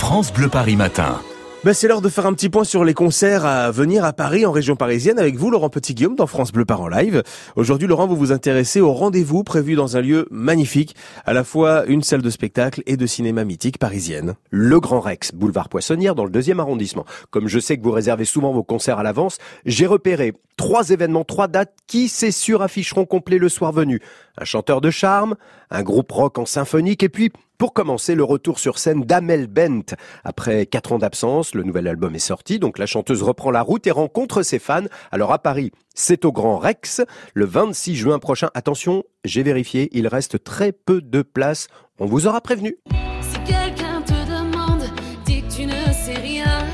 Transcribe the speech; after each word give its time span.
France 0.00 0.32
Bleu 0.32 0.48
Paris 0.48 0.76
Matin. 0.76 1.20
Ben 1.62 1.74
c'est 1.74 1.86
l'heure 1.86 2.00
de 2.00 2.08
faire 2.08 2.24
un 2.24 2.32
petit 2.32 2.48
point 2.48 2.64
sur 2.64 2.84
les 2.84 2.94
concerts 2.94 3.44
à 3.44 3.70
venir 3.70 4.02
à 4.02 4.14
Paris, 4.14 4.46
en 4.46 4.50
région 4.50 4.74
parisienne, 4.74 5.18
avec 5.18 5.36
vous, 5.36 5.50
Laurent 5.50 5.68
Petit-Guillaume, 5.68 6.16
dans 6.16 6.26
France 6.26 6.52
Bleu 6.52 6.64
Par 6.64 6.80
en 6.80 6.88
live. 6.88 7.22
Aujourd'hui, 7.54 7.86
Laurent, 7.86 8.06
vous 8.06 8.16
vous 8.16 8.32
intéressez 8.32 8.80
au 8.80 8.94
rendez-vous 8.94 9.44
prévu 9.44 9.74
dans 9.74 9.98
un 9.98 10.00
lieu 10.00 10.26
magnifique, 10.30 10.96
à 11.26 11.34
la 11.34 11.44
fois 11.44 11.84
une 11.84 12.02
salle 12.02 12.22
de 12.22 12.30
spectacle 12.30 12.82
et 12.86 12.96
de 12.96 13.06
cinéma 13.06 13.44
mythique 13.44 13.76
parisienne. 13.76 14.36
Le 14.48 14.80
Grand 14.80 15.00
Rex, 15.00 15.34
boulevard 15.34 15.68
Poissonnière, 15.68 16.14
dans 16.14 16.24
le 16.24 16.30
deuxième 16.30 16.60
arrondissement. 16.60 17.04
Comme 17.30 17.46
je 17.46 17.58
sais 17.58 17.76
que 17.76 17.82
vous 17.82 17.92
réservez 17.92 18.24
souvent 18.24 18.52
vos 18.52 18.64
concerts 18.64 18.98
à 18.98 19.02
l'avance, 19.02 19.36
j'ai 19.66 19.86
repéré 19.86 20.32
trois 20.56 20.88
événements, 20.88 21.24
trois 21.24 21.46
dates 21.46 21.76
qui, 21.86 22.08
c'est 22.08 22.32
sûr, 22.32 22.62
afficheront 22.62 23.04
complet 23.04 23.36
le 23.36 23.50
soir 23.50 23.70
venu. 23.70 24.00
Un 24.38 24.46
chanteur 24.46 24.80
de 24.80 24.90
charme, 24.90 25.36
un 25.70 25.82
groupe 25.82 26.10
rock 26.10 26.38
en 26.38 26.46
symphonique, 26.46 27.02
et 27.02 27.10
puis, 27.10 27.30
pour 27.60 27.74
commencer, 27.74 28.14
le 28.14 28.24
retour 28.24 28.58
sur 28.58 28.78
scène 28.78 29.02
d'Amel 29.02 29.46
Bent. 29.46 29.94
Après 30.24 30.64
quatre 30.64 30.92
ans 30.92 30.98
d'absence, 30.98 31.54
le 31.54 31.62
nouvel 31.62 31.88
album 31.88 32.14
est 32.14 32.18
sorti, 32.18 32.58
donc 32.58 32.78
la 32.78 32.86
chanteuse 32.86 33.22
reprend 33.22 33.50
la 33.50 33.60
route 33.60 33.86
et 33.86 33.90
rencontre 33.90 34.42
ses 34.42 34.58
fans. 34.58 34.86
Alors 35.12 35.30
à 35.30 35.38
Paris, 35.38 35.70
c'est 35.94 36.24
au 36.24 36.32
Grand 36.32 36.56
Rex, 36.56 37.02
le 37.34 37.44
26 37.44 37.96
juin 37.96 38.18
prochain. 38.18 38.48
Attention, 38.54 39.04
j'ai 39.26 39.42
vérifié, 39.42 39.90
il 39.92 40.08
reste 40.08 40.42
très 40.42 40.72
peu 40.72 41.02
de 41.02 41.20
place. 41.20 41.66
On 41.98 42.06
vous 42.06 42.26
aura 42.26 42.40
prévenu. 42.40 42.78
Si 43.20 43.38
quelqu'un 43.40 44.00
te 44.06 44.14
demande, 44.26 44.84
dis 45.26 45.42
que 45.42 45.54
tu 45.54 45.66
ne 45.66 45.92
sais 45.92 46.18
rien. 46.18 46.64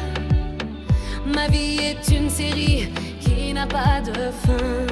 Ma 1.34 1.48
vie 1.48 1.80
est 1.80 2.16
une 2.16 2.30
série 2.30 2.90
qui 3.20 3.52
n'a 3.52 3.66
pas 3.66 4.00
de 4.02 4.30
fin. 4.30 4.85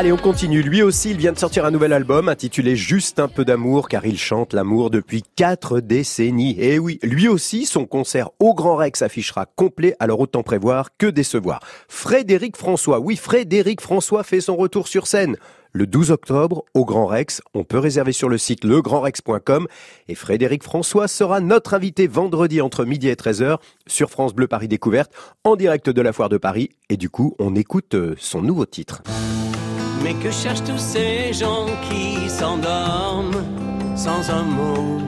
Allez, 0.00 0.12
on 0.12 0.16
continue. 0.16 0.62
Lui 0.62 0.82
aussi, 0.82 1.10
il 1.10 1.18
vient 1.18 1.32
de 1.32 1.38
sortir 1.38 1.66
un 1.66 1.70
nouvel 1.70 1.92
album 1.92 2.30
intitulé 2.30 2.74
Juste 2.74 3.20
un 3.20 3.28
peu 3.28 3.44
d'amour, 3.44 3.86
car 3.86 4.06
il 4.06 4.18
chante 4.18 4.54
l'amour 4.54 4.88
depuis 4.88 5.22
quatre 5.36 5.80
décennies. 5.80 6.58
Et 6.58 6.78
oui, 6.78 6.98
lui 7.02 7.28
aussi, 7.28 7.66
son 7.66 7.84
concert 7.84 8.30
au 8.40 8.54
Grand 8.54 8.76
Rex 8.76 9.02
affichera 9.02 9.44
complet, 9.44 9.96
alors 10.00 10.20
autant 10.20 10.42
prévoir 10.42 10.96
que 10.96 11.04
décevoir. 11.04 11.60
Frédéric 11.86 12.56
François, 12.56 12.98
oui, 12.98 13.16
Frédéric 13.16 13.82
François 13.82 14.22
fait 14.24 14.40
son 14.40 14.56
retour 14.56 14.88
sur 14.88 15.06
scène. 15.06 15.36
Le 15.72 15.86
12 15.86 16.12
octobre, 16.12 16.64
au 16.72 16.86
Grand 16.86 17.04
Rex, 17.04 17.42
on 17.52 17.64
peut 17.64 17.78
réserver 17.78 18.12
sur 18.12 18.30
le 18.30 18.38
site 18.38 18.64
legrandrex.com 18.64 19.66
et 20.08 20.14
Frédéric 20.14 20.62
François 20.62 21.08
sera 21.08 21.40
notre 21.40 21.74
invité 21.74 22.06
vendredi 22.06 22.62
entre 22.62 22.86
midi 22.86 23.10
et 23.10 23.16
13h 23.16 23.58
sur 23.86 24.08
France 24.08 24.32
Bleu 24.32 24.48
Paris 24.48 24.66
Découverte, 24.66 25.12
en 25.44 25.56
direct 25.56 25.90
de 25.90 26.00
la 26.00 26.14
Foire 26.14 26.30
de 26.30 26.38
Paris. 26.38 26.70
Et 26.88 26.96
du 26.96 27.10
coup, 27.10 27.34
on 27.38 27.54
écoute 27.54 27.94
euh, 27.94 28.14
son 28.18 28.40
nouveau 28.40 28.64
titre. 28.64 29.02
Mais 30.02 30.14
que 30.14 30.30
cherchent 30.30 30.64
tous 30.64 30.78
ces 30.78 31.32
gens 31.32 31.66
qui 31.88 32.28
s'endorment 32.28 33.44
sans 33.94 34.30
un 34.30 34.42
mot? 34.42 34.98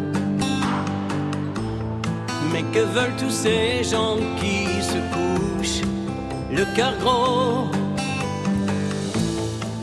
Mais 2.52 2.62
que 2.74 2.80
veulent 2.80 3.16
tous 3.18 3.30
ces 3.30 3.82
gens 3.82 4.16
qui 4.38 4.66
se 4.82 4.98
couchent 5.14 5.86
le 6.50 6.64
cœur 6.76 6.94
gros? 7.00 7.68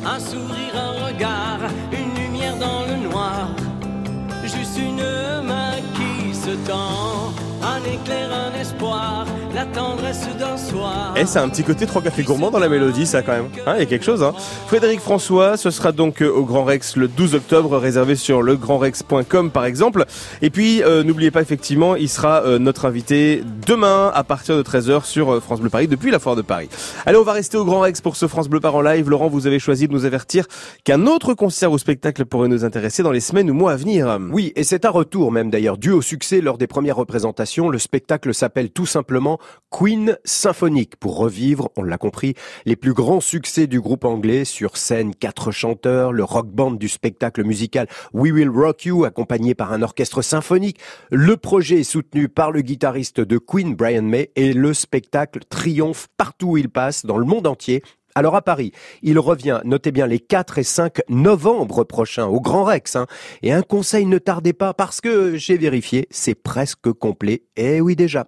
Un 0.05 0.19
sourire, 0.19 0.75
un 0.75 1.07
regard, 1.07 1.59
une 1.91 2.13
lumière 2.21 2.57
dans 2.57 2.85
le 2.89 3.09
noir 3.09 3.49
Juste 4.43 4.77
une 4.77 5.03
main 5.47 5.75
qui 5.95 6.33
se 6.33 6.51
tend 6.67 7.33
Un 7.61 7.79
éclair, 7.83 8.29
un 8.31 8.59
espoir, 8.59 9.25
la 9.53 9.65
tendresse 9.65 10.27
d'un 10.37 10.57
soir 10.57 11.13
Et 11.15 11.25
c'est 11.25 11.39
un 11.39 11.49
petit 11.49 11.63
côté 11.63 11.85
trois 11.85 12.01
cafés 12.01 12.23
gourmands 12.23 12.51
dans 12.51 12.59
la 12.59 12.69
mélodie, 12.69 13.05
ça 13.05 13.21
quand 13.21 13.31
même. 13.31 13.49
Hein, 13.65 13.73
Il 13.75 13.79
y 13.79 13.83
a 13.83 13.85
quelque 13.85 14.05
chose. 14.05 14.21
Hein. 14.23 14.33
Frédéric 14.67 14.99
François, 14.99 15.57
ce 15.57 15.71
sera 15.71 15.91
donc 15.91 16.21
euh, 16.21 16.29
au 16.29 16.43
Grand 16.43 16.63
Rex 16.63 16.95
le 16.95 17.07
12 17.07 17.35
octobre, 17.35 17.77
réservé 17.77 18.15
sur 18.15 18.41
legrandrex.com 18.41 19.51
par 19.51 19.65
exemple. 19.65 20.05
Et 20.41 20.49
puis, 20.49 20.83
euh, 20.83 21.03
n'oubliez 21.03 21.31
pas 21.31 21.41
effectivement, 21.41 21.95
il 21.95 22.09
sera 22.09 22.43
euh, 22.43 22.59
notre 22.59 22.85
invité 22.85 23.43
demain 23.65 24.11
à 24.13 24.23
partir 24.23 24.55
de 24.55 24.63
13h 24.63 25.05
sur 25.05 25.33
euh, 25.33 25.39
France 25.39 25.61
Bleu 25.61 25.69
Paris, 25.69 25.87
depuis 25.87 26.11
la 26.11 26.19
Foire 26.19 26.35
de 26.35 26.41
Paris. 26.41 26.69
Allez, 27.05 27.17
on 27.17 27.23
va 27.23 27.33
rester 27.33 27.57
au 27.57 27.65
Grand 27.65 27.81
Rex 27.81 28.01
pour 28.01 28.15
ce 28.15 28.27
France 28.27 28.49
Bleu 28.49 28.59
Paris 28.59 28.75
en 28.75 28.81
live. 28.81 29.09
Laurent, 29.09 29.27
vous 29.27 29.47
avez 29.47 29.59
choisi 29.59 29.87
de 29.87 29.93
nous 29.93 30.05
avertir 30.05 30.45
qu'un 30.83 31.07
autre 31.07 31.33
concert 31.33 31.71
ou 31.71 31.77
spectacle 31.77 32.25
pourrait 32.25 32.49
nous 32.49 32.65
intéresser 32.65 33.03
dans 33.03 33.11
les 33.11 33.19
semaines 33.19 33.49
ou 33.49 33.53
mois 33.53 33.71
à 33.71 33.75
venir. 33.75 34.19
Oui, 34.31 34.53
et 34.55 34.63
c'est 34.63 34.85
un 34.85 34.89
retour 34.89 35.31
même 35.31 35.49
d'ailleurs, 35.49 35.77
dû 35.77 35.91
au 35.91 36.01
succès 36.01 36.41
lors 36.41 36.57
des 36.57 36.67
premières 36.67 36.97
représentations. 36.97 37.69
Le 37.69 37.79
spectacle 37.79 38.33
s'appelle 38.33 38.69
tout 38.69 38.85
simplement 38.85 39.38
Queen 39.69 40.17
Symphonique, 40.25 40.95
pour 40.95 41.17
revivre, 41.17 41.69
on 41.77 41.83
l'a 41.83 41.97
compris, 41.97 42.33
les 42.65 42.75
plus 42.75 42.93
grands 42.93 43.21
succès 43.21 43.67
du 43.67 43.79
groupe 43.79 44.05
anglais 44.05 44.45
sur 44.45 44.77
scène, 44.77 45.13
quatre 45.13 45.51
chanteurs, 45.51 46.11
le 46.11 46.23
rock 46.23 46.47
band 46.47 46.71
du 46.71 46.87
spectacle 46.89 47.43
musical 47.43 47.87
We 48.13 48.31
Will 48.31 48.49
Rock 48.49 48.85
You, 48.85 49.05
accompagné 49.05 49.55
par 49.55 49.71
un 49.73 49.81
orchestre 49.81 50.21
symphonique. 50.21 50.79
Le 51.11 51.37
projet 51.37 51.81
est 51.81 51.83
soutenu 51.83 52.29
par 52.29 52.51
le 52.51 52.61
guitariste 52.61 53.19
de 53.21 53.37
Queen, 53.37 53.75
Brian 53.75 54.01
May, 54.01 54.31
et 54.35 54.53
le 54.53 54.73
spectacle 54.73 55.39
triomphe 55.49 56.07
partout 56.17 56.51
où 56.51 56.57
il 56.57 56.69
passe, 56.69 57.05
dans 57.05 57.17
le 57.17 57.25
monde 57.25 57.47
entier. 57.47 57.83
Alors 58.15 58.35
à 58.35 58.41
Paris, 58.41 58.71
il 59.03 59.19
revient, 59.19 59.61
notez 59.65 59.91
bien, 59.91 60.07
les 60.07 60.19
4 60.19 60.57
et 60.57 60.63
5 60.63 61.01
novembre 61.09 61.83
prochains 61.83 62.25
au 62.25 62.41
Grand 62.41 62.63
Rex. 62.63 62.95
hein. 62.95 63.05
Et 63.43 63.53
un 63.53 63.61
conseil, 63.61 64.05
ne 64.05 64.17
tardez 64.17 64.53
pas 64.53 64.73
parce 64.73 64.99
que 64.99 65.37
j'ai 65.37 65.57
vérifié, 65.57 66.07
c'est 66.09 66.35
presque 66.35 66.91
complet. 66.91 67.43
Eh 67.55 67.81
oui 67.81 67.95
déjà. 67.95 68.27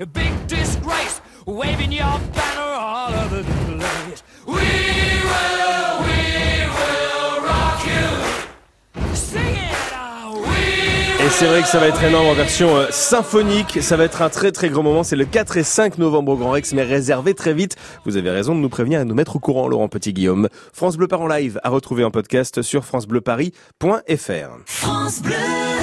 a 0.00 0.06
big 0.06 0.32
disgrace, 0.46 1.20
waving 1.46 1.92
your 1.92 2.20
banner 2.34 2.60
all 2.60 3.12
over 3.12 3.42
the 3.42 3.74
place. 3.76 4.22
We 4.46 4.54
will, 4.54 6.02
we 6.04 6.68
will 6.78 7.42
rock 7.42 7.84
you. 7.84 9.14
Sing 9.14 9.40
it, 9.40 9.92
we 10.40 11.26
Et 11.26 11.28
c'est 11.30 11.46
vrai 11.46 11.62
que 11.62 11.68
ça 11.68 11.80
va 11.80 11.88
être 11.88 12.02
énorme 12.02 12.28
en 12.28 12.34
version 12.34 12.76
euh, 12.76 12.86
symphonique. 12.90 13.82
Ça 13.82 13.96
va 13.96 14.04
être 14.04 14.22
un 14.22 14.28
très 14.28 14.52
très 14.52 14.68
grand 14.68 14.84
moment. 14.84 15.02
C'est 15.02 15.16
le 15.16 15.24
4 15.24 15.56
et 15.56 15.64
5 15.64 15.98
novembre 15.98 16.32
au 16.32 16.36
Grand 16.36 16.50
Rex, 16.52 16.74
mais 16.74 16.84
réservé 16.84 17.34
très 17.34 17.52
vite. 17.52 17.74
Vous 18.04 18.16
avez 18.16 18.30
raison 18.30 18.54
de 18.54 18.60
nous 18.60 18.68
prévenir 18.68 19.00
et 19.00 19.04
de 19.04 19.08
nous 19.08 19.16
mettre 19.16 19.34
au 19.36 19.40
courant, 19.40 19.66
Laurent 19.66 19.88
Petit-Guillaume. 19.88 20.48
France 20.72 20.96
Bleu 20.96 21.08
Paris 21.08 21.22
en 21.24 21.28
live 21.28 21.60
à 21.64 21.70
retrouver 21.70 22.04
en 22.04 22.12
podcast 22.12 22.62
sur 22.62 22.84
francebleuparis.fr. 22.84 24.48
France 24.66 25.22
Bleu. 25.22 25.67